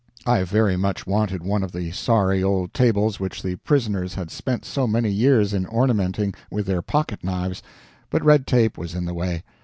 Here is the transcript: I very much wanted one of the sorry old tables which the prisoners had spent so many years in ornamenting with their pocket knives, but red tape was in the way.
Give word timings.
I 0.25 0.41
very 0.45 0.77
much 0.77 1.05
wanted 1.05 1.43
one 1.43 1.61
of 1.61 1.73
the 1.73 1.91
sorry 1.91 2.41
old 2.43 2.73
tables 2.73 3.19
which 3.19 3.43
the 3.43 3.57
prisoners 3.57 4.15
had 4.15 4.31
spent 4.31 4.65
so 4.65 4.87
many 4.87 5.11
years 5.11 5.53
in 5.53 5.67
ornamenting 5.67 6.33
with 6.49 6.65
their 6.65 6.81
pocket 6.81 7.23
knives, 7.23 7.61
but 8.09 8.25
red 8.25 8.47
tape 8.47 8.79
was 8.79 8.95
in 8.95 9.05
the 9.05 9.13
way. 9.13 9.43